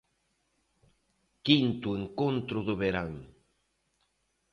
Quinto 1.45 1.89
encontro 2.01 2.57
do 2.67 2.73
verán. 2.81 3.11